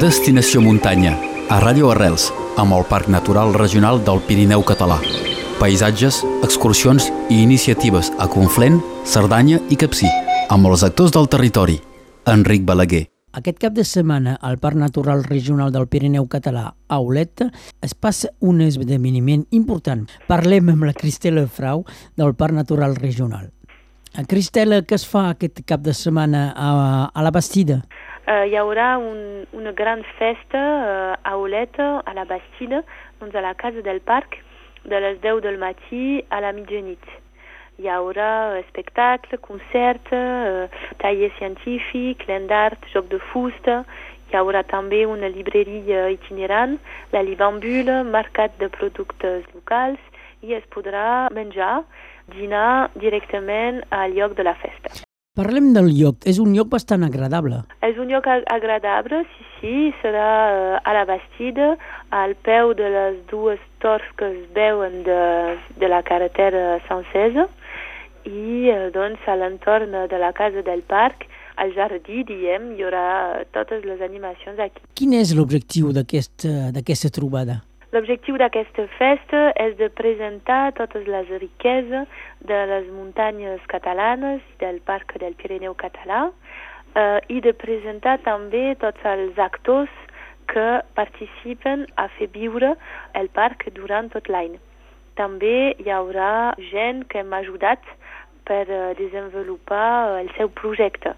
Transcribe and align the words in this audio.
Destinació 0.00 0.62
muntanya, 0.64 1.10
a 1.52 1.58
Ràdio 1.60 1.90
Arrels, 1.92 2.30
amb 2.56 2.72
el 2.72 2.86
Parc 2.88 3.10
Natural 3.12 3.50
Regional 3.52 3.98
del 4.00 4.22
Pirineu 4.24 4.62
Català. 4.64 4.96
Paisatges, 5.58 6.22
excursions 6.40 7.10
i 7.28 7.42
iniciatives 7.42 8.08
a 8.16 8.24
Conflent, 8.32 8.78
Cerdanya 9.04 9.58
i 9.68 9.76
Capcí, 9.76 10.08
amb 10.48 10.70
els 10.70 10.86
actors 10.88 11.12
del 11.12 11.28
territori. 11.28 11.76
Enric 12.32 12.64
Balaguer. 12.64 13.02
Aquest 13.36 13.60
cap 13.60 13.76
de 13.76 13.84
setmana 13.84 14.38
al 14.40 14.56
Parc 14.56 14.80
Natural 14.80 15.20
Regional 15.28 15.68
del 15.68 15.84
Pirineu 15.92 16.24
Català, 16.32 16.70
a 16.88 17.00
Oleta, 17.04 17.50
es 17.84 17.92
passa 17.92 18.32
un 18.40 18.64
esdeveniment 18.64 19.44
important. 19.52 20.08
Parlem 20.32 20.72
amb 20.72 20.88
la 20.88 20.96
Cristela 20.96 21.44
Frau 21.44 21.84
del 22.16 22.32
Parc 22.40 22.56
Natural 22.56 22.96
Regional. 22.96 23.50
Cristela, 24.26 24.80
què 24.82 24.96
es 24.96 25.04
fa 25.06 25.28
aquest 25.30 25.60
cap 25.68 25.84
de 25.84 25.92
setmana 25.94 26.54
a, 26.56 26.70
a 27.12 27.22
la 27.22 27.30
Bastida? 27.30 27.82
Uh, 28.30 28.44
hi 28.46 28.54
haurà 28.54 28.92
un, 29.02 29.44
una 29.58 29.72
gran 29.72 30.04
festa 30.16 30.58
uh, 30.58 31.16
a 31.26 31.32
Oleta, 31.36 32.00
a 32.06 32.12
la 32.14 32.22
Bastida, 32.30 32.84
doncs 33.18 33.34
a 33.34 33.42
la 33.42 33.56
casa 33.58 33.82
del 33.82 33.98
parc, 34.06 34.36
de 34.84 35.00
les 35.02 35.18
10 35.24 35.40
del 35.42 35.58
matí 35.58 36.22
a 36.30 36.38
la 36.44 36.52
mitjanit. 36.54 37.08
Hi 37.82 37.90
haurà 37.90 38.54
espectacle, 38.60 39.40
concert, 39.48 40.14
uh, 40.14 40.70
taller 41.02 41.32
científic, 41.40 42.22
lent 42.30 42.46
joc 42.94 43.10
de 43.10 43.18
fusta, 43.32 43.82
hi 44.30 44.38
haurà 44.38 44.62
també 44.62 45.06
una 45.10 45.26
libreria 45.26 46.06
itinerant, 46.14 46.78
la 47.10 47.26
Libambule, 47.26 48.04
mercat 48.04 48.54
de 48.62 48.70
productes 48.70 49.42
locals, 49.58 49.98
i 50.46 50.54
es 50.54 50.62
podrà 50.70 51.26
menjar, 51.34 51.82
dinar 52.38 52.90
directament 52.94 53.82
al 53.90 54.14
lloc 54.14 54.38
de 54.38 54.46
la 54.46 54.54
festa. 54.54 55.09
Parlem 55.40 55.70
del 55.72 55.86
lloc. 55.96 56.18
És 56.28 56.36
un 56.42 56.52
lloc 56.52 56.68
bastant 56.74 57.06
agradable. 57.06 57.62
És 57.86 57.96
un 57.96 58.10
lloc 58.12 58.26
agradable, 58.28 59.22
sí, 59.32 59.46
sí. 59.56 59.76
Serà 60.02 60.26
uh, 60.52 60.74
a 60.84 60.92
la 60.92 61.06
Bastida, 61.08 61.70
al 62.12 62.34
peu 62.44 62.74
de 62.76 62.90
les 62.92 63.16
dues 63.30 63.62
torres 63.80 64.10
que 64.20 64.28
es 64.28 64.42
veuen 64.52 65.00
de, 65.06 65.22
de 65.80 65.88
la 65.88 66.02
carretera 66.04 66.76
francesa 66.84 67.46
i 68.28 68.68
uh, 68.68 68.90
doncs 68.92 69.24
a 69.24 69.38
l'entorn 69.40 69.96
de 70.12 70.20
la 70.20 70.34
casa 70.36 70.60
del 70.66 70.84
parc, 70.84 71.24
al 71.56 71.72
jardí, 71.72 72.20
diem, 72.28 72.74
hi 72.76 72.84
haurà 72.84 73.06
totes 73.56 73.88
les 73.88 74.04
animacions 74.04 74.60
aquí. 74.60 74.84
Quin 75.00 75.16
és 75.16 75.32
l'objectiu 75.36 75.94
d'aquesta 75.96 77.12
trobada? 77.16 77.62
L'objectiu 77.90 78.36
d'aquesta 78.38 78.84
festa 78.98 79.38
és 79.58 79.72
de 79.78 79.88
presentar 79.90 80.70
totes 80.78 81.08
les 81.10 81.30
riqueses 81.42 82.20
de 82.46 82.58
les 82.70 82.86
muntanyes 82.94 83.64
catalanes 83.72 84.44
i 84.52 84.58
del 84.60 84.78
Parc 84.86 85.16
del 85.18 85.34
Pirineu 85.40 85.74
català 85.74 86.28
eh, 86.94 87.18
i 87.34 87.40
de 87.42 87.52
presentar 87.52 88.20
també 88.22 88.76
tots 88.78 89.10
els 89.14 89.38
actors 89.42 89.90
que 90.50 90.68
participen 90.94 91.86
a 91.98 92.06
fer 92.16 92.30
viure 92.34 92.74
el 93.18 93.30
parc 93.34 93.66
durant 93.74 94.10
tot 94.14 94.30
l'any. 94.30 94.56
També 95.18 95.74
hi 95.78 95.90
haurà 95.90 96.54
gent 96.70 97.04
que 97.10 97.22
hem 97.22 97.34
ajudat 97.36 97.82
per 98.50 98.64
uh, 98.66 98.90
desenvolupar 98.98 100.18
el 100.22 100.30
seu 100.38 100.50
projecte. 100.62 101.12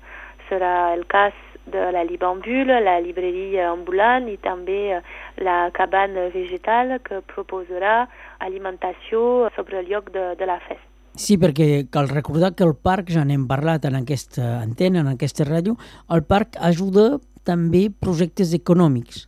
Serà 0.48 0.92
el 0.92 1.07
cas 1.09 1.36
de 1.73 1.89
la 1.95 2.05
Libambule, 2.05 2.78
la 2.84 2.98
libreria 3.01 3.70
ambulant 3.73 4.28
i 4.31 4.37
també 4.45 5.01
la 5.42 5.59
cabana 5.75 6.29
vegetal 6.34 6.98
que 7.03 7.23
proposarà 7.34 8.06
alimentació 8.39 9.51
sobre 9.56 9.81
el 9.81 9.91
lloc 9.91 10.12
de, 10.14 10.33
de 10.39 10.48
la 10.48 10.61
festa. 10.69 10.89
Sí, 11.12 11.37
perquè 11.37 11.84
cal 11.92 12.09
recordar 12.09 12.55
que 12.56 12.64
el 12.64 12.73
parc, 12.73 13.11
ja 13.12 13.25
n'hem 13.29 13.45
parlat 13.48 13.84
en 13.84 13.98
aquesta 13.98 14.62
antena, 14.62 15.03
en 15.03 15.11
aquesta 15.12 15.45
ràdio, 15.45 15.77
el 16.09 16.25
parc 16.25 16.56
ajuda 16.56 17.19
també 17.45 17.91
projectes 18.01 18.55
econòmics. 18.57 19.27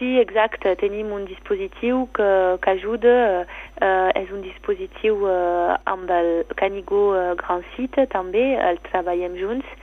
Sí, 0.00 0.14
exacte. 0.16 0.70
Tenim 0.80 1.10
un 1.12 1.26
dispositiu 1.28 2.06
que, 2.16 2.28
que 2.64 2.70
ajuda, 2.72 3.16
eh, 3.84 4.22
és 4.22 4.30
un 4.32 4.40
dispositiu 4.40 5.26
eh, 5.28 5.74
amb 5.92 6.08
el 6.16 6.30
Canigó 6.56 7.02
eh, 7.18 7.34
Grand 7.42 7.66
Site 7.74 8.06
també, 8.14 8.54
el 8.56 8.80
treballem 8.86 9.36
junts, 9.36 9.74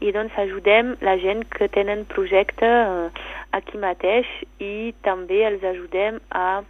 i 0.00 0.12
doncs 0.12 0.34
ajudem 0.38 0.94
la 1.00 1.16
gent 1.20 1.44
que 1.52 1.68
tenen 1.72 2.04
projecte 2.10 2.68
eh, 2.68 3.22
aquí 3.56 3.78
mateix 3.80 4.28
i 4.60 4.92
també 5.06 5.42
els 5.48 5.64
ajudem 5.64 6.20
a, 6.30 6.62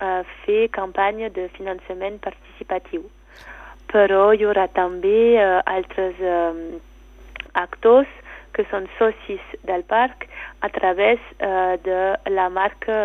a 0.00 0.12
fer 0.44 0.68
campanya 0.76 1.28
de 1.34 1.48
finançament 1.56 2.20
participatiu. 2.24 3.04
Però 3.90 4.30
hi 4.32 4.46
haurà 4.46 4.68
també 4.72 5.34
eh, 5.36 5.60
altres 5.66 6.20
eh, 6.20 6.80
actors 7.58 8.08
que 8.56 8.64
són 8.70 8.86
socis 8.98 9.42
del 9.66 9.84
parc 9.88 10.26
a 10.60 10.70
través 10.72 11.20
eh, 11.38 11.76
de 11.84 12.00
la 12.32 12.48
marca 12.50 12.96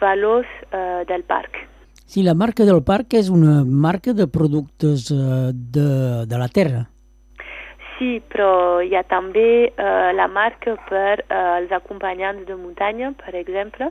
Valors 0.00 0.48
eh, 0.70 1.04
del 1.08 1.24
parc. 1.28 1.58
Sí, 2.08 2.22
la 2.24 2.32
marca 2.32 2.64
del 2.64 2.80
parc 2.80 3.18
és 3.18 3.28
una 3.28 3.60
marca 3.64 4.14
de 4.16 4.26
productes 4.32 5.10
eh, 5.12 5.50
de, 5.52 5.88
de 6.24 6.38
la 6.40 6.48
terra. 6.48 6.86
Sí, 7.98 8.20
però 8.30 8.78
hi 8.78 8.92
ha 8.94 9.02
també 9.10 9.48
eh, 9.66 10.10
la 10.14 10.28
marca 10.30 10.76
per 10.86 11.18
eh, 11.18 11.38
els 11.58 11.72
acompanyants 11.74 12.44
de 12.46 12.54
muntanya, 12.54 13.10
per 13.18 13.34
exemple, 13.34 13.90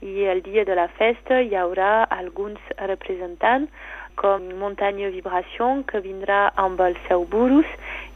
i 0.00 0.24
el 0.24 0.40
dia 0.42 0.64
de 0.64 0.74
la 0.74 0.86
festa 0.96 1.42
hi 1.44 1.52
haurà 1.54 2.06
alguns 2.10 2.72
representants 2.88 3.68
com 4.16 4.48
Muntanya 4.60 5.10
Vibration, 5.12 5.84
que 5.84 6.00
vindrà 6.00 6.46
amb 6.60 6.80
el 6.80 6.96
seu 7.08 7.24
burus 7.28 7.68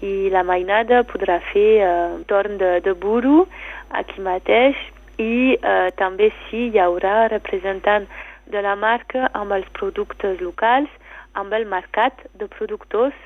i 0.04 0.28
la 0.32 0.42
mainada 0.44 1.04
podrà 1.12 1.38
fer 1.52 1.68
eh, 1.84 2.16
torn 2.32 2.56
de, 2.60 2.80
de 2.84 2.96
buru 3.04 3.44
aquí 4.00 4.24
mateix 4.24 4.76
i 5.20 5.56
eh, 5.56 5.92
també 6.00 6.32
sí 6.46 6.66
hi 6.72 6.80
haurà 6.80 7.28
representant 7.32 8.08
de 8.52 8.64
la 8.64 8.76
marca 8.76 9.28
amb 9.32 9.52
els 9.56 9.68
productes 9.78 10.40
locals, 10.40 10.88
amb 11.34 11.52
el 11.52 11.64
mercat 11.68 12.24
de 12.40 12.48
productors 12.58 13.16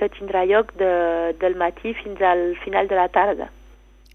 que 0.00 0.08
tindrà 0.16 0.46
lloc 0.48 0.72
de, 0.80 0.90
del 1.40 1.56
matí 1.60 1.92
fins 2.02 2.20
al 2.24 2.54
final 2.64 2.88
de 2.88 2.96
la 2.96 3.08
tarda. 3.12 3.50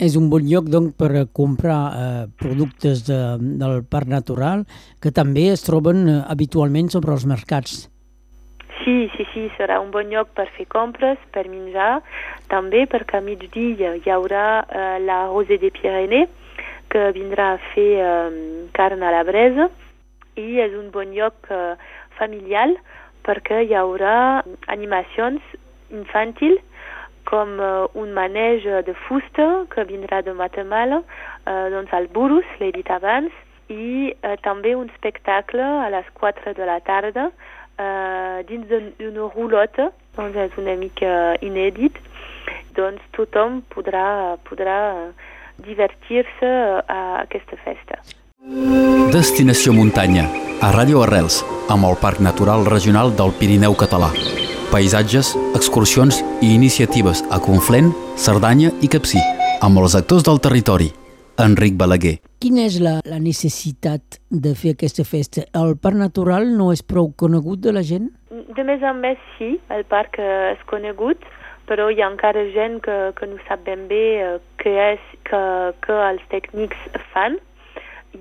És 0.01 0.17
un 0.19 0.27
bon 0.27 0.43
lloc 0.43 0.67
doncs, 0.67 0.91
per 0.99 1.27
comprar 1.31 1.81
eh, 1.95 2.23
productes 2.41 3.05
de, 3.07 3.19
del 3.61 3.83
parc 3.87 4.09
natural 4.11 4.65
que 4.99 5.13
també 5.15 5.47
es 5.53 5.63
troben 5.63 6.07
eh, 6.09 6.15
habitualment 6.27 6.89
sobre 6.91 7.13
els 7.15 7.23
mercats. 7.29 7.85
Sí, 8.81 9.07
sí, 9.15 9.23
sí, 9.31 9.45
serà 9.55 9.79
un 9.81 9.93
bon 9.93 10.11
lloc 10.11 10.33
per 10.35 10.49
fer 10.57 10.67
compres, 10.69 11.21
per 11.31 11.45
menjar, 11.47 12.01
també 12.51 12.83
perquè 12.91 13.21
a 13.21 13.23
migdia 13.23 13.95
hi 13.95 14.11
haurà 14.11 14.45
eh, 14.67 14.97
la 15.05 15.23
Rosée 15.31 15.61
des 15.61 15.73
Pyrénées, 15.73 16.27
que 16.91 17.07
vindrà 17.15 17.53
a 17.53 17.61
fer 17.71 17.89
eh, 18.03 18.67
carn 18.75 19.01
a 19.01 19.15
la 19.15 19.23
bresa, 19.23 19.69
i 20.35 20.59
és 20.59 20.75
un 20.75 20.91
bon 20.91 21.15
lloc 21.15 21.47
eh, 21.49 21.77
familiar 22.19 22.67
perquè 23.25 23.63
hi 23.65 23.73
haurà 23.73 24.43
animacions 24.71 25.41
infantils 25.91 26.61
com 27.25 27.57
uh, 27.59 27.87
un 27.97 28.13
maneig 28.13 28.63
de 28.85 28.93
fusta 29.07 29.65
que 29.73 29.83
vindrà 29.89 30.21
de 30.21 30.33
Matamala, 30.37 31.01
uh, 31.01 31.65
doncs 31.73 31.93
al 31.93 32.07
Burus, 32.13 32.47
l'he 32.61 32.71
dit 32.75 32.89
abans, 32.93 33.33
i 33.73 34.13
uh, 34.13 34.35
també 34.45 34.75
un 34.77 34.89
espectacle 34.93 35.65
a 35.65 35.89
les 35.93 36.07
4 36.21 36.53
de 36.57 36.69
la 36.69 36.79
tarda 36.85 37.29
uh, 37.31 38.45
dins 38.47 38.69
d'una 38.69 39.29
rulota, 39.33 39.89
doncs 40.15 40.37
és 40.45 40.59
una 40.61 40.77
mica 40.79 41.35
inèdit, 41.41 41.97
doncs 42.77 43.01
tothom 43.17 43.63
podrà, 43.73 44.37
podrà 44.47 44.77
divertir-se 45.65 46.51
a 46.85 47.01
aquesta 47.23 47.57
festa. 47.65 48.01
Destinació 49.15 49.73
muntanya, 49.73 50.27
a 50.61 50.69
Ràdio 50.75 51.01
Arrels, 51.01 51.41
amb 51.73 51.89
el 51.89 51.97
Parc 52.01 52.21
Natural 52.21 52.67
Regional 52.69 53.15
del 53.17 53.33
Pirineu 53.39 53.73
Català 53.79 54.11
paisatges, 54.75 55.31
excursions 55.55 56.17
i 56.43 56.51
iniciatives 56.51 57.21
a 57.31 57.37
Conflent, 57.39 57.93
Cerdanya 58.19 58.73
i 58.83 58.89
Capcí, 58.91 59.21
amb 59.63 59.79
els 59.79 59.95
actors 59.95 60.25
del 60.27 60.41
territori. 60.43 60.89
Enric 61.39 61.77
Balaguer. 61.79 62.17
Quina 62.43 62.65
és 62.67 62.75
la, 62.83 62.97
la 63.07 63.19
necessitat 63.23 64.19
de 64.29 64.51
fer 64.55 64.73
aquesta 64.75 65.05
festa? 65.07 65.45
El 65.55 65.77
parc 65.79 65.99
natural 65.99 66.47
no 66.59 66.73
és 66.75 66.83
prou 66.83 67.13
conegut 67.15 67.63
de 67.63 67.71
la 67.75 67.85
gent? 67.87 68.09
De 68.29 68.67
més 68.67 68.83
en 68.83 68.99
més 69.03 69.19
sí, 69.37 69.53
el 69.71 69.87
parc 69.87 70.19
és 70.19 70.67
conegut, 70.67 71.23
però 71.71 71.87
hi 71.87 72.03
ha 72.03 72.11
encara 72.11 72.43
gent 72.55 72.81
que, 72.83 72.97
que 73.15 73.31
no 73.31 73.39
sap 73.47 73.63
ben 73.67 73.87
bé 73.91 74.03
què 74.59 74.75
és 74.91 75.11
que, 75.27 75.43
que 75.87 75.99
els 76.11 76.27
tècnics 76.35 76.87
fan. 77.13 77.39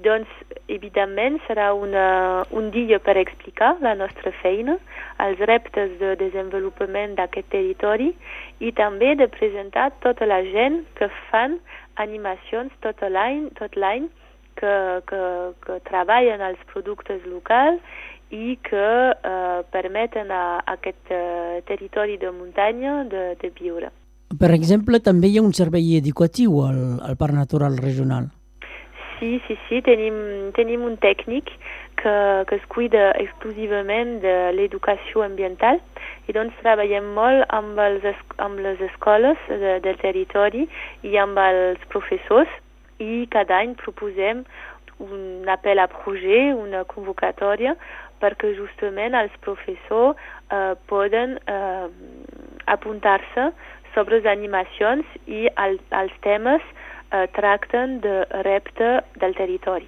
Doncs, 0.02 0.30
evidentment, 0.66 1.38
serà 1.46 1.72
una, 1.76 2.42
un 2.50 2.70
dia 2.74 2.98
per 2.98 3.16
explicar 3.20 3.76
la 3.84 3.94
nostra 3.94 4.32
feina, 4.40 4.78
els 5.22 5.38
reptes 5.46 5.92
de 6.00 6.14
desenvolupament 6.18 7.14
d'aquest 7.18 7.50
territori 7.52 8.10
i 8.58 8.72
també 8.72 9.14
de 9.14 9.28
presentar 9.28 9.90
tota 10.02 10.26
la 10.26 10.40
gent 10.42 10.82
que 10.98 11.10
fan 11.30 11.60
animacions 12.02 12.72
tot 12.82 13.02
l'any, 13.06 13.50
tot 13.54 13.76
que, 13.76 14.74
que, 15.06 15.22
que 15.66 15.78
treballen 15.88 16.40
els 16.40 16.58
productes 16.72 17.22
locals 17.26 17.80
i 18.30 18.58
que 18.62 18.86
eh, 19.12 19.60
permeten 19.70 20.30
a, 20.30 20.58
a 20.58 20.74
aquest 20.78 21.10
eh, 21.10 21.62
territori 21.68 22.16
de 22.18 22.32
muntanya 22.32 23.04
de, 23.04 23.36
de 23.40 23.50
viure. 23.54 23.92
Per 24.34 24.50
exemple, 24.50 24.98
també 24.98 25.28
hi 25.28 25.38
ha 25.38 25.44
un 25.46 25.52
servei 25.54 25.94
educatiu 25.98 26.62
al, 26.64 26.80
al 27.04 27.18
Parc 27.20 27.36
Natural 27.36 27.76
Regional. 27.78 28.32
Sí, 29.18 29.40
sí, 29.46 29.56
sí, 29.68 29.80
tenim, 29.86 30.16
tenim 30.56 30.82
un 30.84 30.96
tècnic 30.98 31.50
que, 32.00 32.14
que 32.48 32.56
es 32.58 32.66
cuida 32.72 33.12
exclusivament 33.20 34.18
de 34.24 34.34
l'educació 34.56 35.22
ambiental 35.22 35.78
i 36.26 36.34
doncs 36.34 36.56
treballem 36.62 37.12
molt 37.16 37.46
amb, 37.54 37.78
els, 37.78 38.04
amb 38.42 38.60
les 38.64 38.82
escoles 38.90 39.40
de, 39.48 39.78
del 39.84 39.98
territori 40.02 40.66
i 41.06 41.16
amb 41.20 41.38
els 41.38 41.82
professors 41.94 42.50
i 42.98 43.24
cada 43.30 43.60
any 43.62 43.74
proposem 43.78 44.44
un 45.02 45.48
apel 45.50 45.78
a 45.82 45.88
projet, 45.90 46.54
una 46.54 46.84
convocatòria 46.90 47.74
perquè 48.22 48.54
justament 48.58 49.14
els 49.18 49.34
professors 49.44 50.18
eh, 50.50 50.74
poden 50.90 51.38
eh, 51.50 51.86
apuntar-se 52.72 53.50
sobre 53.94 54.18
les 54.18 54.30
animacions 54.30 55.06
i 55.26 55.46
el, 55.60 55.78
els 55.94 56.14
temes 56.26 56.62
eh, 57.14 57.26
tracten 57.36 58.00
de 58.02 58.24
repte 58.42 58.90
del 59.22 59.36
territori, 59.38 59.86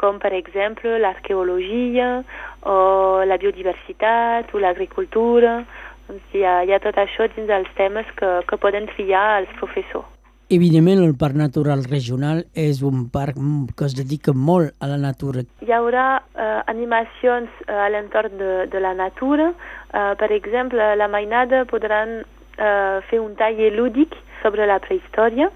com 0.00 0.18
per 0.18 0.32
exemple 0.34 0.98
l'arqueologia 0.98 2.24
o 2.66 3.22
la 3.24 3.38
biodiversitat 3.38 4.50
o 4.54 4.62
l'agricultura. 4.62 5.60
Doncs 6.08 6.34
hi, 6.34 6.42
ha, 6.44 6.58
hi 6.66 6.74
ha 6.74 6.82
tot 6.82 6.98
això 7.00 7.30
dins 7.32 7.48
dels 7.48 7.70
temes 7.78 8.10
que, 8.18 8.34
que 8.48 8.60
poden 8.60 8.90
triar 8.92 9.44
els 9.44 9.54
professors. 9.60 10.10
Evidentment, 10.52 11.00
el 11.00 11.14
Parc 11.16 11.38
Natural 11.40 11.80
Regional 11.88 12.42
és 12.52 12.82
un 12.84 13.06
parc 13.08 13.38
que 13.78 13.86
es 13.86 13.94
dedica 13.96 14.34
molt 14.36 14.74
a 14.84 14.90
la 14.90 14.98
natura. 15.00 15.46
Hi 15.64 15.72
haurà 15.72 16.04
eh, 16.20 16.60
animacions 16.68 17.48
eh, 17.64 17.72
a 17.72 17.88
l'entorn 17.88 18.36
de, 18.36 18.52
de 18.68 18.82
la 18.84 18.92
natura. 18.98 19.54
Eh, 19.88 20.12
per 20.20 20.28
exemple, 20.36 20.90
la 21.00 21.08
mainada 21.08 21.64
podran 21.70 22.18
eh, 22.20 23.00
fer 23.08 23.22
un 23.24 23.32
taller 23.40 23.72
lúdic 23.72 24.12
sobre 24.42 24.68
la 24.68 24.76
prehistòria. 24.84 25.48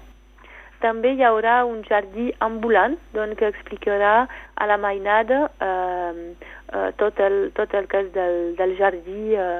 També 0.79 1.13
hi 1.13 1.23
haurà 1.27 1.65
un 1.67 1.81
jardí 1.87 2.29
ambulant 2.39 2.95
doncs, 3.13 3.35
que 3.39 3.49
explicarà 3.51 4.27
a 4.55 4.67
la 4.69 4.77
mainada 4.77 5.49
eh, 5.59 6.35
eh, 6.73 6.91
tot, 7.01 7.19
el, 7.19 7.51
tot 7.57 7.73
el 7.75 7.89
cas 7.91 8.07
del, 8.15 8.55
del 8.55 8.77
jardí 8.79 9.35
eh, 9.35 9.59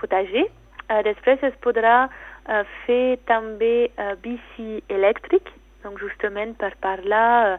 potager. 0.00 0.48
Eh, 0.88 1.02
després 1.04 1.42
es 1.44 1.56
podrà 1.60 2.06
uh, 2.08 2.62
fer 2.86 3.18
també 3.28 3.90
uh, 3.90 4.14
bici 4.24 4.80
elèctric, 4.88 5.50
donc 5.84 6.00
justament 6.00 6.54
per 6.56 6.70
parlar 6.80 7.58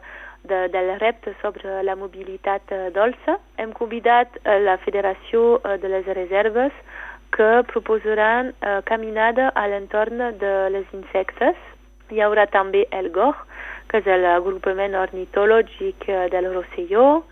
de, 0.50 0.64
del 0.74 0.96
repte 0.98 1.36
sobre 1.42 1.82
la 1.86 1.94
mobilitat 1.94 2.74
uh, 2.74 2.88
dolça. 2.96 3.38
Hem 3.62 3.70
convidat 3.78 4.34
uh, 4.42 4.56
la 4.64 4.80
Federació 4.82 5.60
uh, 5.60 5.76
de 5.78 5.92
les 5.94 6.10
Reserves 6.18 6.74
que 7.36 7.50
proposaran 7.70 8.50
uh, 8.50 8.80
caminada 8.90 9.52
a 9.54 9.68
l'entorn 9.70 10.32
de 10.42 10.54
les 10.74 10.90
insectes. 10.96 11.54
Hi 12.10 12.20
haurà 12.24 12.46
també 12.50 12.86
el 12.90 13.10
GOR, 13.14 13.36
que 13.90 14.02
és 14.02 14.06
l'agrupament 14.24 14.94
ornitològic 14.98 16.06
uh, 16.08 16.26
del 16.32 16.50
Rosselló, 16.52 17.24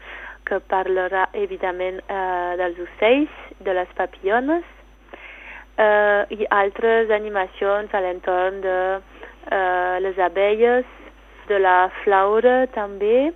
que 0.49 0.63
parlarà 0.71 1.29
evidentment 1.37 2.01
uh, 2.07 2.57
dels 2.57 2.79
ocells, 2.87 3.35
de 3.61 3.75
les 3.75 3.91
papillones, 3.99 4.65
eh, 5.79 6.23
i 6.35 6.47
altres 6.51 7.11
animacions 7.15 7.93
a 7.95 8.03
l'entorn 8.03 8.63
de 8.65 8.79
eh, 8.99 9.99
les 10.05 10.19
abelles, 10.19 10.87
de 11.49 11.61
la 11.63 11.89
flaura 12.03 12.67
també. 12.75 13.31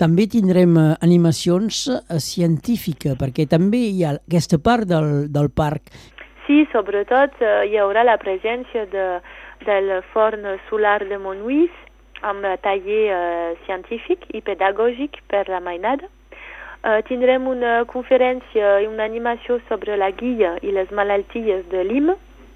També 0.00 0.26
tindrem 0.30 0.76
eh, 0.78 0.86
animacions 1.04 1.82
eh, 1.90 2.20
científiques, 2.22 3.18
perquè 3.20 3.48
també 3.50 3.82
hi 3.90 4.06
ha 4.06 4.16
aquesta 4.18 4.60
part 4.62 4.88
del, 4.88 5.28
del 5.32 5.50
parc. 5.50 5.92
Sí, 6.46 6.64
sobretot 6.72 7.36
eh, 7.42 7.66
hi 7.70 7.78
haurà 7.80 8.04
la 8.06 8.18
presència 8.22 8.86
de, 8.92 9.06
del 9.66 10.02
forn 10.12 10.46
solar 10.68 11.00
de 11.08 11.18
Montluís 11.18 11.70
amb 12.22 12.44
taller 12.64 13.04
eh, 13.12 13.52
científic 13.66 14.26
i 14.34 14.42
pedagògic 14.44 15.20
per 15.28 15.46
la 15.48 15.60
mainada. 15.60 16.08
Uh, 16.80 17.02
tindrem 17.04 17.44
una 17.44 17.82
conferència 17.84 18.78
i 18.80 18.86
una 18.88 19.04
animació 19.04 19.58
sobre 19.68 19.98
la 20.00 20.06
guia 20.16 20.54
i 20.64 20.70
les 20.72 20.88
malalties 20.96 21.66
de 21.68 21.82
Lim 21.84 22.08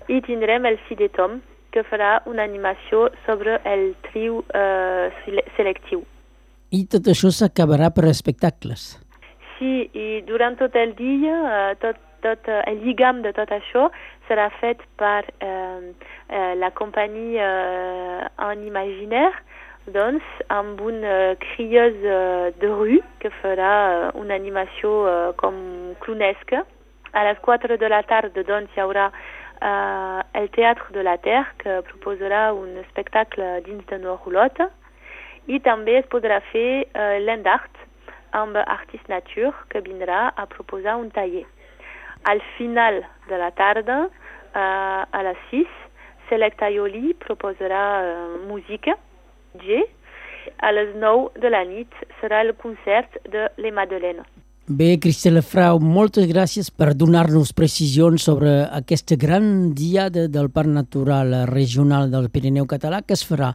i 0.08 0.20
tindrem 0.24 0.64
el 0.64 0.78
CIDETOM 0.86 1.42
que 1.76 1.82
farà 1.84 2.22
una 2.30 2.46
animació 2.48 3.10
sobre 3.26 3.58
el 3.68 3.90
triu 4.06 4.38
uh, 4.40 5.36
selectiu. 5.58 6.06
I 6.72 6.86
tot 6.88 7.10
això 7.12 7.28
s'acabarà 7.28 7.90
per 7.92 8.06
espectacles. 8.08 8.94
Sí, 9.58 9.90
i 9.92 10.22
durant 10.24 10.56
tot 10.56 10.72
el 10.72 10.96
dia, 10.96 11.36
uh, 11.44 11.76
tot, 11.84 12.00
tot 12.24 12.48
uh, 12.48 12.62
el 12.70 12.80
lligam 12.82 13.22
de 13.22 13.34
tot 13.36 13.52
això 13.54 13.88
serà 14.28 14.48
fet 14.60 14.82
per 15.00 15.22
uh, 15.44 15.84
uh, 15.84 16.52
la 16.58 16.70
companyia 16.76 17.50
uh, 17.50 18.48
en 18.48 18.64
imaginaire 18.66 19.34
doncs, 19.86 20.24
amb 20.48 20.80
una 20.80 21.34
crieuse 21.36 22.18
de 22.60 22.68
rue 22.72 23.00
que 23.20 23.30
farà 23.42 24.10
una 24.16 24.34
animació 24.34 24.92
uh, 25.04 25.32
com 25.36 25.56
clownesca. 26.00 26.64
A 27.12 27.24
les 27.28 27.38
4 27.44 27.76
de 27.78 27.88
la 27.92 28.02
tarda 28.08 28.44
doncs, 28.48 28.72
hi 28.74 28.80
haurà 28.80 29.10
uh, 29.12 30.22
el 30.40 30.48
Teatre 30.56 30.88
de 30.96 31.04
la 31.04 31.18
Terre 31.18 31.52
que 31.60 31.82
proposarà 31.90 32.52
un 32.56 32.78
espectacle 32.86 33.60
dins 33.68 33.84
de 33.90 34.00
una 34.00 34.16
rulota 34.24 34.70
i 35.46 35.60
també 35.60 35.98
es 36.00 36.08
podrà 36.08 36.40
fer 36.50 36.84
uh, 36.88 37.18
l'Endart 37.20 37.84
amb 38.34 38.56
Artist 38.64 39.08
Nature 39.12 39.52
que 39.70 39.84
vindrà 39.84 40.30
a 40.34 40.46
proposar 40.50 40.96
un 40.98 41.12
taller. 41.14 41.44
Al 42.24 42.40
final 42.56 43.02
de 43.28 43.38
la 43.38 43.50
tarda, 43.52 44.04
uh, 44.06 45.04
a 45.10 45.22
les 45.26 45.40
6, 45.50 45.80
Selecta 46.28 46.70
Ioli 46.72 47.12
proposarà 47.20 47.84
uh, 48.00 48.38
música 48.48 48.96
G. 49.60 49.82
A 50.60 50.72
les 50.72 50.94
9 50.96 51.40
de 51.40 51.50
la 51.52 51.64
nit 51.68 51.92
serà 52.20 52.40
el 52.44 52.54
concert 52.60 53.20
de 53.28 53.48
Les 53.60 53.72
Madeleines. 53.72 54.26
Bé, 54.64 54.94
Cristela 54.96 55.42
Frau, 55.44 55.76
moltes 55.76 56.24
gràcies 56.24 56.70
per 56.72 56.94
donar-nos 56.96 57.52
precisions 57.52 58.24
sobre 58.24 58.62
aquesta 58.72 59.16
gran 59.20 59.74
diada 59.76 60.24
del 60.32 60.48
Parc 60.48 60.70
Natural 60.72 61.34
Regional 61.50 62.08
del 62.08 62.30
Pirineu 62.32 62.64
Català 62.64 63.02
que 63.04 63.12
es 63.12 63.26
farà 63.28 63.52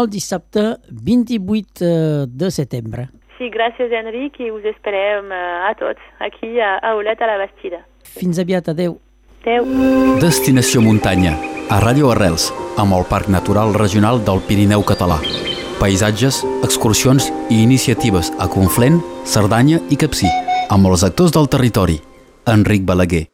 el 0.00 0.08
dissabte 0.08 0.78
28 0.88 1.84
eh, 1.84 2.24
de 2.28 2.50
setembre. 2.50 3.08
Sí, 3.38 3.52
gràcies, 3.54 3.92
Enric, 3.94 4.40
i 4.42 4.50
us 4.50 4.64
esperem 4.66 5.30
eh, 5.30 5.68
a 5.68 5.70
tots 5.78 6.02
aquí 6.18 6.56
a 6.58 6.74
Aulet 6.90 7.20
a 7.22 7.28
la 7.30 7.36
Bastida. 7.38 7.84
Fins 8.18 8.40
aviat, 8.42 8.72
adeu. 8.74 8.98
Adeu. 9.44 9.68
Destinació 10.18 10.82
muntanya, 10.82 11.36
a 11.70 11.78
Ràdio 11.84 12.10
Arrels, 12.10 12.50
amb 12.76 12.98
el 12.98 13.06
Parc 13.06 13.30
Natural 13.30 13.72
Regional 13.78 14.18
del 14.26 14.42
Pirineu 14.48 14.82
Català. 14.82 15.20
Paisatges, 15.78 16.42
excursions 16.66 17.30
i 17.46 17.62
iniciatives 17.62 18.34
a 18.42 18.50
Conflent, 18.50 18.98
Cerdanya 19.22 19.78
i 19.88 20.02
Capcí, 20.02 20.26
amb 20.68 20.90
els 20.90 21.06
actors 21.06 21.30
del 21.30 21.46
territori. 21.46 22.00
Enric 22.50 22.82
Balaguer. 22.82 23.28